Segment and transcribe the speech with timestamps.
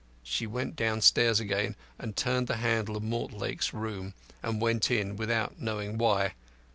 [0.23, 5.61] She went downstairs again and turned the handle of Mortlake's room, and went in without
[5.61, 6.33] knowing why.